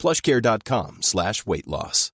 plushcare.com 0.00 1.02
slash 1.02 1.46
weight 1.46 1.68
loss. 1.68 2.10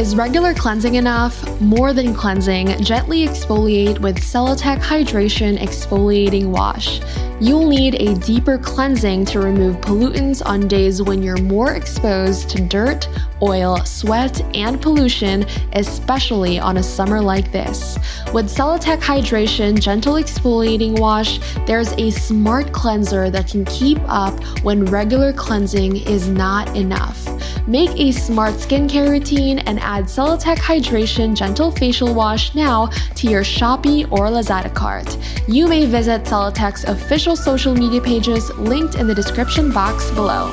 Is 0.00 0.16
regular 0.16 0.54
cleansing 0.54 0.94
enough? 0.94 1.60
More 1.60 1.92
than 1.92 2.14
cleansing, 2.14 2.82
gently 2.82 3.26
exfoliate 3.26 3.98
with 3.98 4.16
Celeteque 4.16 4.80
Hydration 4.80 5.58
Exfoliating 5.58 6.46
Wash. 6.46 7.00
You'll 7.42 7.68
need 7.68 7.94
a 7.94 8.14
deeper 8.16 8.58
cleansing 8.58 9.24
to 9.26 9.40
remove 9.40 9.76
pollutants 9.76 10.42
on 10.44 10.68
days 10.68 11.00
when 11.00 11.22
you're 11.22 11.40
more 11.40 11.72
exposed 11.72 12.50
to 12.50 12.60
dirt, 12.60 13.08
oil, 13.40 13.78
sweat, 13.86 14.42
and 14.54 14.78
pollution, 14.78 15.46
especially 15.72 16.58
on 16.58 16.76
a 16.76 16.82
summer 16.82 17.18
like 17.18 17.50
this. 17.50 17.96
With 18.34 18.54
Celeteque 18.54 19.00
Hydration 19.00 19.80
Gentle 19.80 20.16
Exfoliating 20.16 20.98
Wash, 20.98 21.40
there's 21.64 21.92
a 21.92 22.10
smart 22.10 22.72
cleanser 22.72 23.30
that 23.30 23.48
can 23.48 23.64
keep 23.64 23.98
up 24.06 24.38
when 24.62 24.84
regular 24.84 25.32
cleansing 25.32 25.96
is 25.96 26.28
not 26.28 26.76
enough. 26.76 27.26
Make 27.70 28.00
a 28.00 28.10
smart 28.10 28.54
skincare 28.54 29.08
routine 29.08 29.60
and 29.60 29.78
add 29.78 30.06
Celeteque 30.06 30.58
Hydration 30.58 31.36
Gentle 31.36 31.70
Facial 31.70 32.12
Wash 32.12 32.52
now 32.56 32.86
to 33.14 33.28
your 33.28 33.42
Shopee 33.42 34.10
or 34.10 34.26
Lazada 34.26 34.74
cart. 34.74 35.16
You 35.46 35.68
may 35.68 35.86
visit 35.86 36.24
Celeteque's 36.24 36.82
official 36.82 37.36
social 37.36 37.72
media 37.72 38.00
pages 38.00 38.50
linked 38.58 38.96
in 38.96 39.06
the 39.06 39.14
description 39.14 39.72
box 39.72 40.10
below. 40.10 40.50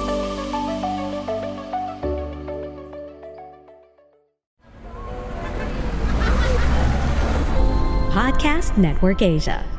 Podcast 8.11 8.77
Network 8.77 9.23
Asia. 9.23 9.76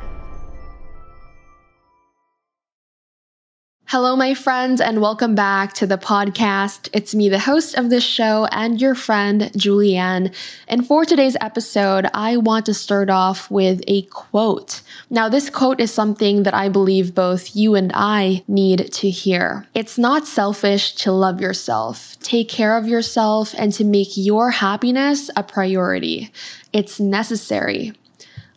Hello, 3.91 4.14
my 4.17 4.34
friends, 4.34 4.83
and 4.83 5.00
welcome 5.00 5.34
back 5.34 5.72
to 5.72 5.86
the 5.86 5.97
podcast. 5.97 6.91
It's 6.92 7.14
me, 7.14 7.31
the 7.31 7.39
host 7.39 7.75
of 7.75 7.89
this 7.89 8.05
show, 8.05 8.47
and 8.53 8.78
your 8.78 8.94
friend, 8.94 9.50
Julienne. 9.56 10.31
And 10.69 10.86
for 10.86 11.06
today's 11.06 11.39
episode, 11.41 12.06
I 12.12 12.36
want 12.36 12.66
to 12.66 12.75
start 12.75 13.09
off 13.09 13.50
with 13.50 13.81
a 13.89 14.03
quote. 14.03 14.83
Now, 15.09 15.31
this 15.31 15.48
quote 15.48 15.81
is 15.81 15.91
something 15.91 16.42
that 16.42 16.53
I 16.53 16.69
believe 16.69 17.14
both 17.14 17.56
you 17.56 17.77
and 17.77 17.91
I 17.94 18.44
need 18.47 18.92
to 18.92 19.09
hear. 19.09 19.66
It's 19.75 19.97
not 19.97 20.27
selfish 20.27 20.94
to 20.97 21.11
love 21.11 21.41
yourself, 21.41 22.19
take 22.20 22.50
care 22.50 22.77
of 22.77 22.86
yourself, 22.86 23.55
and 23.56 23.72
to 23.72 23.84
make 23.84 24.19
your 24.19 24.50
happiness 24.50 25.31
a 25.34 25.42
priority. 25.42 26.31
It's 26.75 27.00
necessary. 27.00 27.94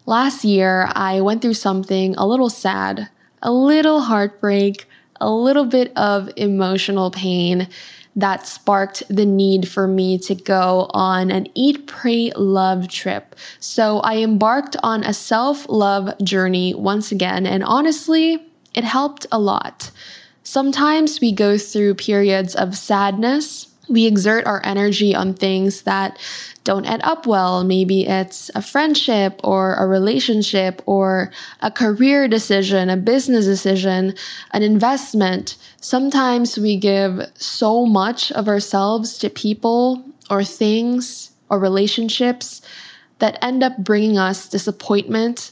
Last 0.06 0.44
year, 0.44 0.90
I 0.92 1.22
went 1.22 1.42
through 1.42 1.54
something 1.54 2.16
a 2.16 2.28
little 2.28 2.50
sad, 2.50 3.08
a 3.42 3.54
little 3.54 4.02
heartbreak 4.02 4.90
a 5.22 5.32
little 5.32 5.66
bit 5.66 5.96
of 5.96 6.30
emotional 6.36 7.12
pain 7.12 7.70
that 8.16 8.46
sparked 8.46 9.04
the 9.10 9.26
need 9.26 9.68
for 9.68 9.88
me 9.88 10.18
to 10.18 10.36
go 10.36 10.90
on 10.94 11.32
an 11.32 11.48
eat, 11.56 11.88
pray, 11.88 12.32
love 12.36 12.90
trip. 12.90 13.36
So 13.60 14.00
I 14.00 14.18
embarked 14.18 14.76
on 14.84 15.04
a 15.04 15.14
self 15.14 15.66
love 15.70 16.18
journey 16.20 16.74
once 16.74 17.12
again, 17.12 17.46
and 17.46 17.64
honestly, 17.64 18.46
it 18.74 18.84
helped 18.84 19.26
a 19.31 19.40
lot. 19.40 19.92
Sometimes 20.44 21.22
we 21.22 21.31
go 21.31 21.58
through 21.58 21.96
periods 21.96 22.56
of 22.56 22.78
sadness. 22.78 23.68
We 23.91 24.06
exert 24.06 24.46
our 24.46 24.62
energy 24.63 25.13
on 25.13 25.34
things 25.34 25.81
that 25.84 26.18
don't 26.63 26.85
end 26.85 27.02
up 27.03 27.25
well. 27.25 27.63
Maybe 27.63 28.07
it's 28.07 28.50
a 28.56 28.62
friendship 28.62 29.41
or 29.44 29.75
a 29.75 29.88
relationship 29.88 30.81
or 30.85 31.31
a 31.62 31.72
career 31.72 32.28
decision, 32.28 32.90
a 32.90 32.97
business 32.97 33.46
decision, 33.46 34.13
an 34.51 34.63
investment. 34.63 35.57
Sometimes 35.81 36.57
we 36.57 36.78
give 36.78 37.30
so 37.35 37.85
much 37.85 38.31
of 38.31 38.47
ourselves 38.47 39.18
to 39.19 39.30
people 39.30 40.03
or 40.30 40.44
things 40.44 41.31
or 41.50 41.59
relationships 41.59 42.62
that 43.19 43.38
end 43.44 43.63
up 43.63 43.78
bringing 43.78 44.18
us 44.18 44.47
disappointment 44.47 45.51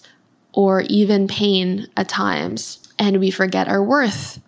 or 0.54 0.82
even 0.82 1.28
pain 1.28 1.88
at 1.98 2.08
times. 2.08 2.80
And 2.98 3.20
we 3.20 3.32
forget 3.32 3.68
our 3.68 3.84
worth. 3.84 4.40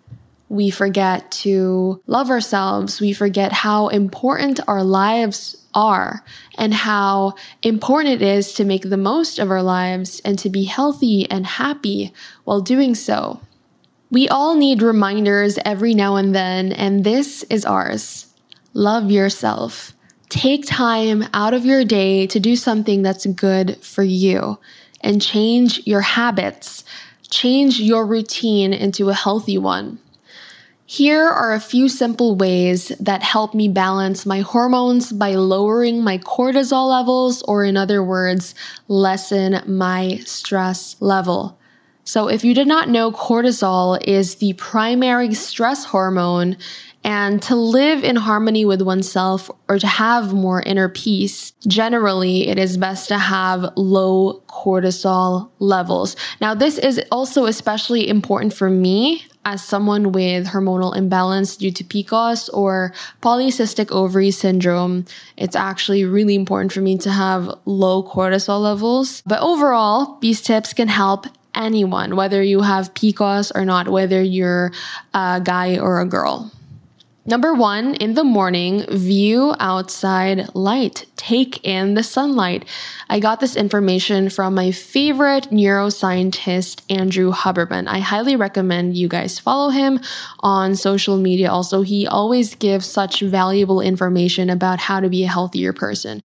We 0.52 0.70
forget 0.70 1.32
to 1.44 2.02
love 2.08 2.30
ourselves. 2.30 3.00
We 3.00 3.14
forget 3.14 3.54
how 3.54 3.88
important 3.88 4.60
our 4.68 4.84
lives 4.84 5.56
are 5.74 6.26
and 6.58 6.74
how 6.74 7.36
important 7.64 8.16
it 8.16 8.22
is 8.22 8.52
to 8.56 8.66
make 8.66 8.90
the 8.90 8.98
most 8.98 9.40
of 9.40 9.50
our 9.50 9.64
lives 9.64 10.20
and 10.26 10.38
to 10.40 10.50
be 10.50 10.66
healthy 10.66 11.26
and 11.32 11.48
happy 11.48 12.14
while 12.44 12.60
doing 12.60 12.96
so. 12.96 13.40
We 14.10 14.28
all 14.28 14.56
need 14.56 14.82
reminders 14.82 15.58
every 15.64 15.94
now 15.94 16.18
and 16.18 16.36
then, 16.36 16.74
and 16.74 17.06
this 17.06 17.44
is 17.44 17.64
ours. 17.64 18.28
Love 18.74 19.10
yourself. 19.10 19.94
Take 20.28 20.66
time 20.66 21.24
out 21.34 21.54
of 21.54 21.64
your 21.64 21.86
day 21.86 22.28
to 22.28 22.42
do 22.42 22.58
something 22.58 23.04
that's 23.04 23.26
good 23.26 23.78
for 23.78 24.04
you 24.04 24.60
and 25.00 25.22
change 25.22 25.88
your 25.88 26.02
habits. 26.02 26.84
Change 27.30 27.80
your 27.80 28.06
routine 28.06 28.74
into 28.74 29.08
a 29.10 29.14
healthy 29.14 29.58
one. 29.58 29.98
Here 30.92 31.26
are 31.26 31.54
a 31.54 31.62
few 31.62 31.88
simple 31.88 32.36
ways 32.36 32.90
that 33.00 33.24
help 33.24 33.54
me 33.54 33.70
balance 33.70 34.26
my 34.26 34.42
hormones 34.42 35.14
by 35.14 35.36
lowering 35.36 36.04
my 36.04 36.18
cortisol 36.18 36.90
levels, 36.90 37.42
or 37.44 37.64
in 37.64 37.78
other 37.78 38.04
words, 38.04 38.54
lessen 38.90 39.62
my 39.66 40.18
stress 40.26 40.98
level. 41.00 41.58
So, 42.04 42.28
if 42.28 42.44
you 42.44 42.54
did 42.54 42.68
not 42.68 42.90
know, 42.90 43.10
cortisol 43.14 44.06
is 44.06 44.36
the 44.36 44.52
primary 44.52 45.34
stress 45.34 45.86
hormone. 45.86 46.58
And 47.06 47.42
to 47.44 47.56
live 47.56 48.04
in 48.04 48.18
harmony 48.18 48.66
with 48.66 48.82
oneself 48.82 49.50
or 49.70 49.80
to 49.80 49.88
have 49.88 50.34
more 50.34 50.62
inner 50.62 50.90
peace, 50.90 51.54
generally 51.66 52.50
it 52.50 52.60
is 52.60 52.78
best 52.78 53.08
to 53.08 53.18
have 53.18 53.72
low 53.78 54.44
cortisol 54.50 55.52
levels. 55.60 56.18
Now, 56.42 56.54
this 56.54 56.78
is 56.78 57.02
also 57.12 57.46
especially 57.46 58.10
important 58.10 58.54
for 58.54 58.70
me 58.70 59.26
as 59.46 59.64
someone 59.64 60.12
with 60.12 60.48
hormonal 60.48 60.96
imbalance 60.96 61.58
due 61.58 61.72
to 61.72 61.84
PCOS 61.84 62.50
or 62.54 62.94
polycystic 63.22 63.92
ovary 63.92 64.32
syndrome, 64.32 65.06
it's 65.38 65.56
actually 65.56 66.06
really 66.06 66.36
important 66.36 66.72
for 66.72 66.82
me 66.82 66.98
to 67.00 67.12
have 67.12 67.54
low 67.66 68.04
cortisol 68.04 68.62
levels. 68.62 69.22
But 69.26 69.42
overall, 69.42 70.20
these 70.22 70.42
tips 70.42 70.74
can 70.74 70.88
help 70.88 71.26
anyone, 71.56 72.16
whether 72.16 72.42
you 72.44 72.62
have 72.62 72.94
PCOS 72.94 73.52
or 73.56 73.66
not, 73.66 73.90
whether 73.90 74.22
you're 74.22 74.72
a 75.14 75.42
guy 75.44 75.78
or 75.78 76.00
a 76.00 76.06
girl. 76.06 76.52
Number 77.24 77.54
one, 77.54 77.94
in 77.96 78.16
the 78.16 78.24
morning, 78.24 78.84
view 78.90 79.54
outside 79.60 80.56
light. 80.56 81.06
Take 81.18 81.64
in 81.64 81.94
the 81.94 82.02
sunlight. 82.02 82.66
I 83.12 83.20
got 83.20 83.40
this 83.40 83.56
information 83.56 84.32
from 84.32 84.56
my 84.56 84.72
favorite 84.72 85.52
neuroscientist, 85.52 86.82
Andrew 86.90 87.32
Huberman. 87.32 87.88
I 87.88 88.00
highly 88.00 88.36
recommend 88.36 88.98
you 88.98 89.08
guys 89.08 89.38
follow 89.38 89.70
him 89.70 90.00
on 90.40 90.76
social 90.76 91.16
media. 91.18 91.52
Also, 91.52 91.84
he 91.84 92.08
always 92.08 92.56
gives 92.56 92.88
such 92.88 93.22
valuable 93.22 93.82
information 93.82 94.50
about 94.50 94.80
how 94.80 95.00
to 95.00 95.08
be 95.08 95.24
a 95.24 95.28
healthier 95.28 95.74
person. 95.74 96.22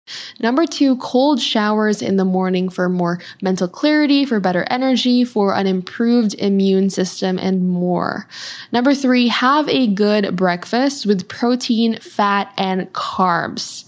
Number 0.40 0.66
two, 0.66 0.96
cold 0.96 1.40
showers 1.40 2.02
in 2.02 2.16
the 2.16 2.24
morning 2.24 2.68
for 2.68 2.88
more 2.88 3.20
mental 3.42 3.68
clarity, 3.68 4.24
for 4.24 4.40
better 4.40 4.66
energy, 4.70 5.24
for 5.24 5.54
an 5.54 5.66
improved 5.66 6.34
immune 6.34 6.90
system, 6.90 7.38
and 7.38 7.68
more. 7.68 8.26
Number 8.72 8.94
three, 8.94 9.28
have 9.28 9.68
a 9.68 9.86
good 9.86 10.36
breakfast 10.36 11.06
with 11.06 11.28
protein, 11.28 11.98
fat, 11.98 12.52
and 12.56 12.92
carbs. 12.92 13.84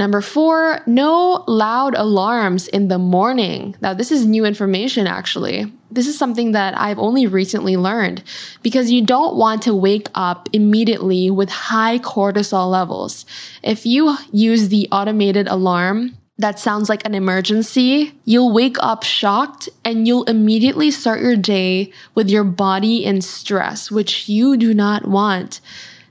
Number 0.00 0.22
four, 0.22 0.80
no 0.86 1.44
loud 1.46 1.94
alarms 1.94 2.68
in 2.68 2.88
the 2.88 2.96
morning. 2.96 3.76
Now, 3.82 3.92
this 3.92 4.10
is 4.10 4.24
new 4.24 4.46
information 4.46 5.06
actually. 5.06 5.70
This 5.90 6.06
is 6.06 6.16
something 6.16 6.52
that 6.52 6.72
I've 6.74 6.98
only 6.98 7.26
recently 7.26 7.76
learned 7.76 8.22
because 8.62 8.90
you 8.90 9.04
don't 9.04 9.36
want 9.36 9.60
to 9.64 9.74
wake 9.74 10.08
up 10.14 10.48
immediately 10.54 11.30
with 11.30 11.50
high 11.50 11.98
cortisol 11.98 12.70
levels. 12.70 13.26
If 13.62 13.84
you 13.84 14.16
use 14.32 14.70
the 14.70 14.88
automated 14.90 15.48
alarm, 15.48 16.16
that 16.38 16.58
sounds 16.58 16.88
like 16.88 17.04
an 17.04 17.14
emergency, 17.14 18.14
you'll 18.24 18.54
wake 18.54 18.78
up 18.80 19.02
shocked 19.02 19.68
and 19.84 20.08
you'll 20.08 20.24
immediately 20.24 20.90
start 20.90 21.20
your 21.20 21.36
day 21.36 21.92
with 22.14 22.30
your 22.30 22.44
body 22.44 23.04
in 23.04 23.20
stress, 23.20 23.90
which 23.90 24.30
you 24.30 24.56
do 24.56 24.72
not 24.72 25.06
want. 25.06 25.60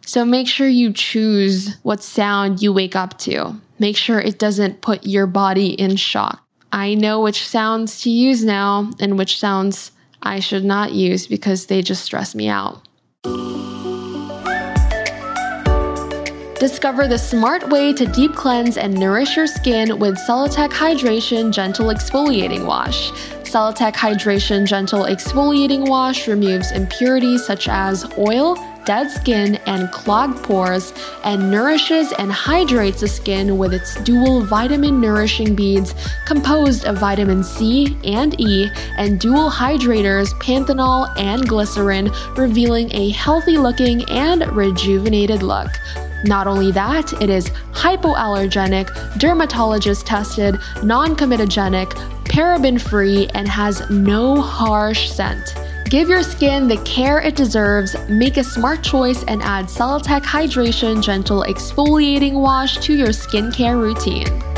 So 0.09 0.25
make 0.25 0.47
sure 0.47 0.67
you 0.67 0.91
choose 0.91 1.77
what 1.83 2.01
sound 2.01 2.63
you 2.63 2.73
wake 2.73 2.95
up 2.95 3.19
to. 3.19 3.53
Make 3.77 3.95
sure 3.95 4.19
it 4.19 4.39
doesn't 4.39 4.81
put 4.81 5.05
your 5.05 5.27
body 5.27 5.73
in 5.73 5.97
shock. 5.97 6.43
I 6.71 6.95
know 6.95 7.21
which 7.21 7.47
sounds 7.47 8.01
to 8.01 8.09
use 8.09 8.43
now 8.43 8.89
and 8.99 9.19
which 9.19 9.37
sounds 9.37 9.91
I 10.23 10.39
should 10.39 10.65
not 10.65 10.93
use 10.93 11.27
because 11.27 11.67
they 11.67 11.83
just 11.83 12.03
stress 12.03 12.33
me 12.33 12.49
out. 12.49 12.81
Discover 16.57 17.07
the 17.07 17.19
smart 17.19 17.69
way 17.69 17.93
to 17.93 18.07
deep 18.07 18.33
cleanse 18.33 18.77
and 18.77 18.95
nourish 18.95 19.37
your 19.37 19.45
skin 19.45 19.99
with 19.99 20.17
Celeteque 20.17 20.71
Hydration 20.71 21.51
Gentle 21.53 21.85
Exfoliating 21.85 22.65
Wash. 22.65 23.11
Celeteque 23.43 23.93
Hydration 23.93 24.65
Gentle 24.65 25.03
Exfoliating 25.03 25.87
Wash 25.87 26.27
removes 26.27 26.71
impurities 26.71 27.45
such 27.45 27.69
as 27.69 28.11
oil, 28.17 28.55
dead 28.89 29.11
skin, 29.11 29.53
and 29.67 29.91
clogged 29.91 30.41
pores, 30.41 30.93
and 31.23 31.51
nourishes 31.51 32.11
and 32.13 32.31
hydrates 32.31 33.01
the 33.01 33.07
skin 33.07 33.59
with 33.59 33.71
its 33.71 33.93
dual 34.01 34.41
vitamin 34.41 34.99
nourishing 34.99 35.53
beads 35.53 35.93
composed 36.25 36.85
of 36.85 36.97
vitamin 36.97 37.43
C 37.43 37.95
and 38.03 38.33
E 38.41 38.67
and 38.97 39.19
dual 39.19 39.47
hydrators, 39.47 40.29
panthenol, 40.41 41.15
and 41.19 41.47
glycerin, 41.47 42.09
revealing 42.35 42.91
a 42.95 43.11
healthy 43.11 43.59
looking 43.59 44.09
and 44.09 44.41
rejuvenated 44.55 45.43
look. 45.43 45.69
Not 46.23 46.47
only 46.47 46.71
that, 46.71 47.13
it 47.21 47.29
is 47.29 47.47
hypoallergenic, 47.73 49.19
dermatologist 49.19 50.07
tested, 50.07 50.59
non 50.81 51.15
comedogenic, 51.15 51.91
paraben 52.23 52.81
free, 52.81 53.27
and 53.35 53.47
has 53.47 53.87
no 53.91 54.41
harsh 54.41 55.11
scent. 55.11 55.53
Give 55.85 56.09
your 56.09 56.23
skin 56.23 56.67
the 56.67 56.77
care 56.77 57.19
it 57.19 57.35
deserves, 57.35 57.95
make 58.07 58.37
a 58.37 58.43
smart 58.43 58.83
choice, 58.83 59.23
and 59.23 59.41
add 59.41 59.65
Celeteque 59.65 60.23
Hydration 60.23 61.03
Gentle 61.03 61.43
Exfoliating 61.47 62.33
Wash 62.33 62.77
to 62.79 62.93
your 62.95 63.07
skincare 63.07 63.79
routine. 63.79 64.48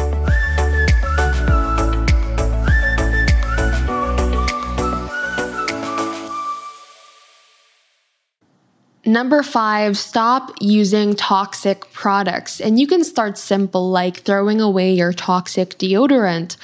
Number 9.06 9.42
five, 9.42 9.98
stop 9.98 10.51
using 10.59 11.15
toxic 11.15 11.92
products. 11.92 12.62
And 12.62 12.80
you 12.80 12.86
can 12.86 13.03
start 13.03 13.38
simple, 13.38 13.89
like 13.89 14.18
throwing 14.18 14.62
away 14.62 14.94
your 14.94 15.12
toxic 15.12 15.71
deodorant 15.80 16.57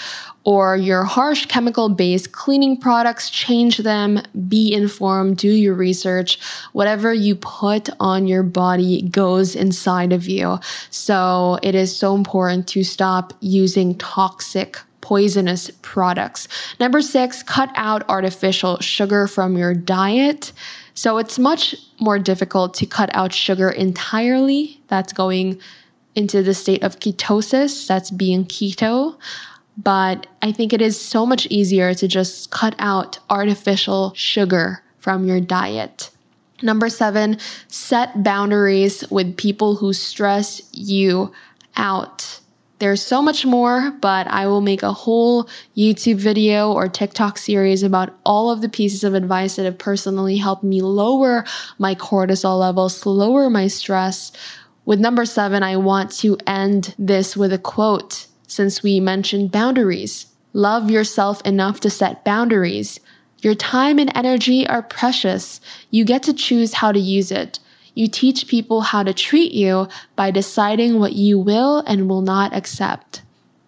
or 0.43 0.77
your 0.77 1.03
harsh 1.03 1.47
chemical 1.47 1.89
based 1.89 2.31
cleaning 2.31 2.79
products, 2.79 3.31
change 3.31 3.79
them, 3.79 4.21
be 4.47 4.71
informed, 4.71 5.37
do 5.37 5.51
your 5.51 5.73
research. 5.73 6.39
Whatever 6.73 7.11
you 7.11 7.35
put 7.35 7.89
on 7.99 8.27
your 8.27 8.43
body 8.43 9.01
goes 9.01 9.55
inside 9.55 10.13
of 10.13 10.27
you. 10.27 10.59
So 10.91 11.57
it 11.63 11.73
is 11.73 11.97
so 11.97 12.13
important 12.13 12.67
to 12.69 12.83
stop 12.83 13.33
using 13.41 13.97
toxic 13.97 14.77
poisonous 15.01 15.71
products. 15.81 16.47
Number 16.79 17.01
six, 17.01 17.41
cut 17.41 17.71
out 17.75 18.07
artificial 18.09 18.77
sugar 18.79 19.25
from 19.27 19.57
your 19.57 19.73
diet. 19.73 20.51
So 20.97 21.19
it's 21.19 21.37
much 21.37 21.75
more 21.99 22.17
difficult 22.17 22.73
to 22.73 22.87
cut 22.87 23.11
out 23.13 23.31
sugar 23.31 23.69
entirely. 23.69 24.81
That's 24.87 25.13
going 25.13 25.61
into 26.15 26.41
the 26.41 26.55
state 26.55 26.81
of 26.81 26.99
ketosis, 26.99 27.85
that's 27.85 28.09
being 28.09 28.45
keto. 28.45 29.15
But 29.77 30.25
I 30.41 30.51
think 30.51 30.73
it 30.73 30.81
is 30.81 30.99
so 30.99 31.23
much 31.23 31.45
easier 31.51 31.93
to 31.93 32.07
just 32.07 32.49
cut 32.49 32.73
out 32.79 33.19
artificial 33.29 34.11
sugar 34.15 34.81
from 34.97 35.25
your 35.25 35.39
diet. 35.39 36.09
Number 36.63 36.89
seven, 36.89 37.37
set 37.67 38.23
boundaries 38.23 39.07
with 39.11 39.37
people 39.37 39.75
who 39.75 39.93
stress 39.93 40.63
you 40.71 41.31
out. 41.75 42.39
There's 42.79 43.01
so 43.01 43.23
much 43.23 43.43
more, 43.43 43.91
but 44.01 44.27
I 44.27 44.45
will 44.45 44.61
make 44.61 44.83
a 44.83 44.93
whole 44.93 45.49
YouTube 45.75 46.17
video 46.17 46.71
or 46.71 46.87
TikTok 46.87 47.39
series 47.39 47.81
about 47.81 48.13
all 48.23 48.51
of 48.51 48.61
the 48.61 48.69
pieces 48.69 49.03
of 49.03 49.15
advice 49.15 49.55
that 49.55 49.65
have 49.65 49.79
personally 49.79 50.37
helped 50.37 50.63
me 50.63 50.81
lower 50.81 51.43
my 51.79 51.95
cortisol 51.95 52.59
levels, 52.59 53.03
lower 53.05 53.49
my 53.49 53.67
stress. 53.67 54.31
With 54.85 54.99
number 54.99 55.25
seven, 55.25 55.63
I 55.63 55.77
want 55.77 56.11
to 56.19 56.37
end 56.45 56.93
this 56.99 57.35
with 57.35 57.51
a 57.51 57.57
quote 57.57 58.27
since 58.47 58.83
we 58.83 58.99
mentioned 58.99 59.51
boundaries. 59.51 60.27
Love 60.53 60.91
yourself 60.91 61.41
enough 61.41 61.79
to 61.79 61.89
set 61.89 62.23
boundaries. 62.23 62.99
Your 63.39 63.55
time 63.55 63.97
and 63.97 64.11
energy 64.15 64.67
are 64.67 64.83
precious. 64.83 65.61
You 65.89 66.05
get 66.05 66.23
to 66.23 66.33
choose 66.33 66.73
how 66.73 66.91
to 66.91 66.99
use 66.99 67.31
it. 67.31 67.59
You 67.97 68.07
teach 68.07 68.45
people 68.45 68.81
how 68.81 69.01
to 69.01 69.11
treat 69.11 69.53
you 69.53 69.87
by 70.15 70.29
deciding 70.29 70.99
what 70.99 71.13
you 71.13 71.39
will 71.39 71.79
and 71.87 72.07
will 72.07 72.21
not 72.21 72.53
accept. 72.53 73.23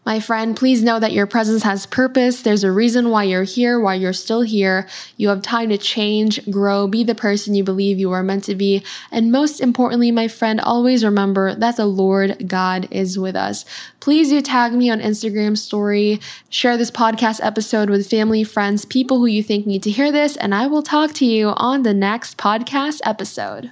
My 0.06 0.20
friend, 0.20 0.56
please 0.56 0.84
know 0.84 1.00
that 1.00 1.14
your 1.14 1.26
presence 1.26 1.64
has 1.64 1.88
purpose. 1.88 2.44
There's 2.44 2.64
a 2.64 2.72
reason 2.72 3.10
why 3.10 3.24
you're 3.24 3.42
here, 3.42 3.80
why 3.80 3.96
you're 3.96 4.14
still 4.14 4.42
here. 4.42 4.88
You 5.18 5.30
have 5.30 5.42
time 5.42 5.70
to 5.70 5.80
change, 5.80 6.48
grow, 6.52 6.88
be 6.88 7.04
the 7.04 7.16
person 7.16 7.56
you 7.56 7.64
believe 7.64 7.98
you 7.98 8.12
are 8.12 8.22
meant 8.22 8.44
to 8.44 8.54
be. 8.54 8.84
And 9.12 9.32
most 9.32 9.62
importantly, 9.62 10.12
my 10.12 10.28
friend, 10.28 10.62
always 10.62 11.04
remember 11.04 11.56
that 11.56 11.78
the 11.78 11.88
Lord 11.88 12.48
God 12.48 12.88
is 12.92 13.18
with 13.18 13.36
us. 13.36 13.66
Please 14.00 14.30
do 14.30 14.44
tag 14.44 14.74
me 14.74 14.92
on 14.92 15.02
Instagram 15.02 15.58
story, 15.58 16.20
share 16.50 16.78
this 16.78 16.92
podcast 16.92 17.40
episode 17.44 17.90
with 17.90 18.08
family, 18.08 18.44
friends, 18.44 18.86
people 18.86 19.18
who 19.18 19.26
you 19.26 19.42
think 19.42 19.66
need 19.66 19.82
to 19.82 19.92
hear 19.92 20.12
this, 20.12 20.38
and 20.38 20.54
I 20.54 20.68
will 20.68 20.84
talk 20.84 21.14
to 21.16 21.26
you 21.26 21.48
on 21.58 21.82
the 21.82 21.96
next 21.96 22.38
podcast 22.38 23.00
episode. 23.04 23.72